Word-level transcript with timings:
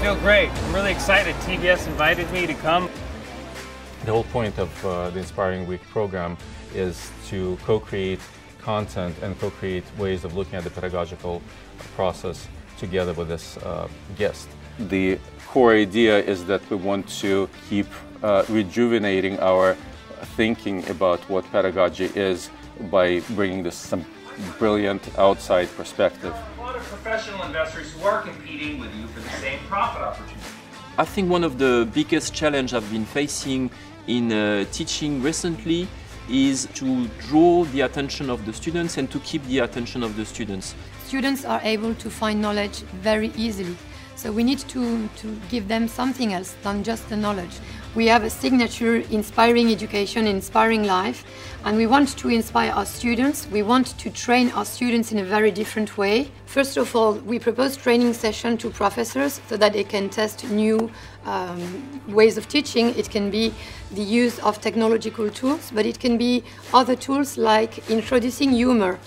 feel 0.00 0.16
great. 0.16 0.48
I'm 0.48 0.74
really 0.74 0.92
excited. 0.92 1.34
TBS 1.46 1.86
invited 1.86 2.30
me 2.32 2.46
to 2.46 2.54
come. 2.54 2.88
The 4.06 4.12
whole 4.12 4.24
point 4.24 4.58
of 4.58 4.86
uh, 4.86 5.10
the 5.10 5.18
Inspiring 5.18 5.66
Week 5.66 5.82
program 5.90 6.38
is 6.74 7.10
to 7.26 7.58
co-create 7.66 8.20
content 8.62 9.14
and 9.20 9.38
co-create 9.38 9.84
ways 9.98 10.24
of 10.24 10.34
looking 10.34 10.54
at 10.54 10.64
the 10.64 10.70
pedagogical 10.70 11.42
process 11.96 12.48
together 12.78 13.12
with 13.12 13.28
this 13.28 13.58
uh, 13.58 13.88
guest. 14.16 14.48
The 14.78 15.18
core 15.46 15.74
idea 15.74 16.18
is 16.18 16.46
that 16.46 16.62
we 16.70 16.76
want 16.76 17.06
to 17.20 17.50
keep 17.68 17.86
uh, 18.22 18.46
rejuvenating 18.48 19.38
our 19.40 19.76
thinking 20.34 20.88
about 20.88 21.20
what 21.28 21.44
pedagogy 21.52 22.06
is 22.14 22.48
by 22.90 23.20
bringing 23.36 23.62
this 23.62 23.76
some 23.76 24.06
brilliant 24.58 25.02
outside 25.18 25.68
perspective. 25.76 26.34
A 26.80 26.82
lot 26.82 26.92
of 26.92 27.02
professional 27.02 27.42
investors 27.44 27.92
who 27.92 28.06
are 28.06 28.22
competing 28.22 28.80
with 28.80 28.94
you 28.94 29.06
for 29.08 29.20
the 29.20 29.28
same 29.42 29.58
profit 29.68 30.00
opportunity. 30.00 30.40
I 30.96 31.04
think 31.04 31.28
one 31.28 31.44
of 31.44 31.58
the 31.58 31.86
biggest 31.92 32.32
challenge 32.32 32.72
I've 32.72 32.90
been 32.90 33.04
facing 33.04 33.70
in 34.06 34.32
uh, 34.32 34.64
teaching 34.72 35.20
recently 35.20 35.86
is 36.30 36.68
to 36.76 37.06
draw 37.28 37.64
the 37.64 37.82
attention 37.82 38.30
of 38.30 38.46
the 38.46 38.54
students 38.54 38.96
and 38.96 39.10
to 39.10 39.18
keep 39.20 39.44
the 39.44 39.58
attention 39.58 40.02
of 40.02 40.16
the 40.16 40.24
students. 40.24 40.74
Students 41.04 41.44
are 41.44 41.60
able 41.64 41.94
to 41.96 42.08
find 42.08 42.40
knowledge 42.40 42.78
very 43.02 43.30
easily. 43.36 43.76
So 44.20 44.30
we 44.30 44.44
need 44.44 44.58
to, 44.58 45.08
to 45.08 45.40
give 45.48 45.66
them 45.66 45.88
something 45.88 46.34
else 46.34 46.54
than 46.62 46.84
just 46.84 47.08
the 47.08 47.16
knowledge. 47.16 47.58
We 47.94 48.06
have 48.08 48.22
a 48.22 48.28
signature 48.28 48.96
inspiring 49.10 49.70
education, 49.70 50.26
inspiring 50.26 50.84
life, 50.84 51.24
and 51.64 51.78
we 51.78 51.86
want 51.86 52.18
to 52.18 52.28
inspire 52.28 52.70
our 52.70 52.84
students. 52.84 53.46
We 53.50 53.62
want 53.62 53.98
to 53.98 54.10
train 54.10 54.50
our 54.50 54.66
students 54.66 55.10
in 55.10 55.20
a 55.20 55.24
very 55.24 55.50
different 55.50 55.96
way. 55.96 56.30
First 56.44 56.76
of 56.76 56.94
all, 56.94 57.14
we 57.14 57.38
propose 57.38 57.78
training 57.78 58.12
session 58.12 58.58
to 58.58 58.68
professors 58.68 59.40
so 59.48 59.56
that 59.56 59.72
they 59.72 59.84
can 59.84 60.10
test 60.10 60.44
new 60.50 60.90
um, 61.24 62.02
ways 62.06 62.36
of 62.36 62.46
teaching. 62.46 62.94
It 62.98 63.08
can 63.08 63.30
be 63.30 63.54
the 63.92 64.02
use 64.02 64.38
of 64.40 64.60
technological 64.60 65.30
tools, 65.30 65.72
but 65.74 65.86
it 65.86 65.98
can 65.98 66.18
be 66.18 66.44
other 66.74 66.94
tools 66.94 67.38
like 67.38 67.88
introducing 67.88 68.52
humor 68.52 68.98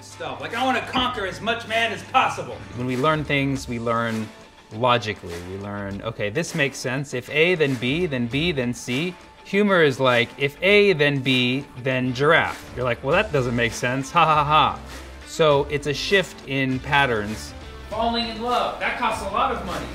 stuff. 0.00 0.40
Like 0.40 0.54
I 0.54 0.64
want 0.64 0.78
to 0.78 0.84
conquer 0.90 1.26
as 1.26 1.40
much 1.40 1.66
man 1.68 1.92
as 1.92 2.02
possible. 2.04 2.56
When 2.76 2.86
we 2.86 2.96
learn 2.96 3.24
things, 3.24 3.68
we 3.68 3.78
learn 3.78 4.28
logically. 4.72 5.34
We 5.50 5.58
learn, 5.58 6.02
okay, 6.02 6.30
this 6.30 6.54
makes 6.54 6.78
sense. 6.78 7.14
If 7.14 7.30
A, 7.30 7.54
then 7.54 7.74
B, 7.76 8.06
then 8.06 8.26
B, 8.26 8.52
then 8.52 8.74
C. 8.74 9.14
Humor 9.44 9.82
is 9.82 9.98
like, 9.98 10.28
if 10.36 10.56
A, 10.62 10.92
then 10.92 11.20
B, 11.20 11.64
then 11.82 12.12
giraffe. 12.12 12.70
You're 12.76 12.84
like, 12.84 13.02
well, 13.02 13.14
that 13.14 13.32
doesn't 13.32 13.56
make 13.56 13.72
sense. 13.72 14.10
Ha 14.10 14.24
ha 14.24 14.44
ha. 14.44 14.78
So 15.26 15.64
it's 15.70 15.86
a 15.86 15.94
shift 15.94 16.46
in 16.48 16.78
patterns. 16.80 17.54
Falling 17.88 18.28
in 18.28 18.42
love. 18.42 18.78
That 18.80 18.98
costs 18.98 19.24
a 19.24 19.30
lot 19.30 19.52
of 19.54 19.64
money. 19.64 19.86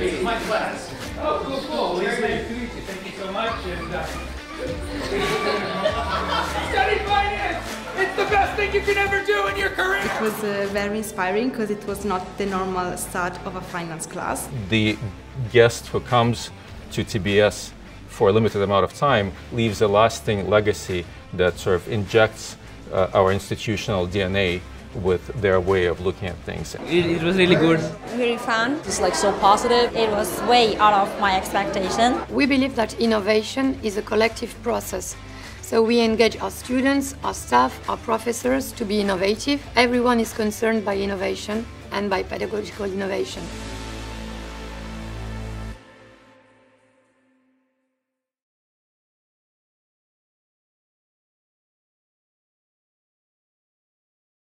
It's 0.00 0.22
my 0.22 0.38
class. 0.40 0.92
Oh, 1.18 1.42
cool, 1.46 1.60
cool. 1.60 1.96
Very 1.96 2.20
nice 2.20 2.46
to 2.46 2.52
meet 2.52 2.62
you. 2.62 2.82
Thank 2.82 3.06
you 3.06 3.12
so 3.18 3.32
much. 3.32 3.64
And, 3.64 3.94
uh. 3.94 5.66
It's 8.62 8.72
the 8.72 8.72
best 8.72 8.72
thing 8.72 8.80
you 8.80 8.94
can 8.94 8.98
ever 8.98 9.24
do 9.24 9.46
in 9.48 9.56
your 9.56 9.70
career. 9.70 10.02
It 10.04 10.20
was 10.20 10.44
uh, 10.44 10.68
very 10.72 10.98
inspiring 10.98 11.50
because 11.50 11.70
it 11.70 11.86
was 11.86 12.04
not 12.04 12.22
the 12.38 12.46
normal 12.46 12.96
start 12.96 13.38
of 13.46 13.56
a 13.56 13.60
finance 13.60 14.06
class. 14.06 14.48
The 14.68 14.98
guest 15.52 15.86
who 15.88 16.00
comes 16.00 16.50
to 16.92 17.04
TBS 17.04 17.72
for 18.08 18.28
a 18.28 18.32
limited 18.32 18.62
amount 18.62 18.84
of 18.84 18.92
time 18.92 19.32
leaves 19.52 19.80
a 19.82 19.88
lasting 19.88 20.50
legacy 20.50 21.04
that 21.32 21.58
sort 21.58 21.76
of 21.76 21.88
injects 21.88 22.56
uh, 22.92 23.08
our 23.14 23.32
institutional 23.32 24.06
DNA 24.06 24.60
with 24.94 25.26
their 25.40 25.60
way 25.60 25.86
of 25.86 26.00
looking 26.00 26.28
at 26.28 26.36
things. 26.38 26.74
It, 26.74 27.06
it, 27.06 27.22
was 27.22 27.36
really 27.36 27.54
good. 27.54 27.80
Really 28.16 28.38
fun. 28.38 28.74
It's 28.84 29.00
like 29.00 29.14
so 29.14 29.32
positive. 29.38 29.94
It 29.94 30.10
was 30.10 30.42
way 30.42 30.76
out 30.76 30.94
of 30.94 31.20
my 31.20 31.36
expectation. 31.36 32.20
We 32.28 32.46
believe 32.46 32.74
that 32.74 32.94
innovation 33.00 33.78
is 33.82 33.96
a 33.96 34.02
collective 34.02 34.52
process. 34.62 35.16
So 35.62 35.82
we 35.82 36.00
engage 36.00 36.36
our 36.38 36.50
students, 36.50 37.14
our 37.22 37.34
staff, 37.34 37.88
our 37.88 37.96
professors 37.96 38.72
to 38.72 38.84
be 38.84 39.00
innovative. 39.00 39.64
Everyone 39.76 40.18
is 40.18 40.32
concerned 40.32 40.84
by 40.84 40.96
innovation 40.96 41.64
and 41.92 42.10
by 42.10 42.22
pedagogical 42.22 42.86
innovation. 42.86 43.42